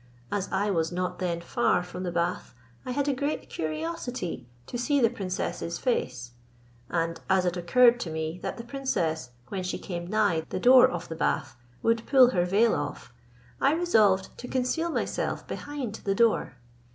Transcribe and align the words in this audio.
As 0.31 0.49
I 0.51 0.71
was 0.71 0.91
not 0.91 1.19
then 1.19 1.41
far 1.41 1.83
from 1.83 2.01
the 2.01 2.11
bath, 2.11 2.55
I 2.87 2.89
had 2.91 3.07
a 3.07 3.13
great 3.13 3.51
curiosity 3.51 4.47
to 4.65 4.75
see 4.75 4.99
the 4.99 5.11
princess's 5.11 5.77
face; 5.77 6.31
and 6.89 7.19
as 7.29 7.45
it 7.45 7.55
occurred 7.55 7.99
to 7.99 8.09
me 8.09 8.39
that 8.41 8.57
the 8.57 8.63
princess, 8.63 9.29
when 9.49 9.61
she 9.61 9.77
came 9.77 10.07
nigh 10.07 10.41
the 10.49 10.59
door 10.59 10.87
of 10.87 11.07
the 11.07 11.15
bath, 11.15 11.55
would 11.83 12.07
pull 12.07 12.29
her 12.31 12.45
veil 12.45 12.73
off, 12.73 13.13
I 13.61 13.73
resolved 13.73 14.35
to 14.39 14.47
conceal 14.47 14.89
myself 14.89 15.45
behind 15.45 15.93
the 16.03 16.15
door. 16.15 16.55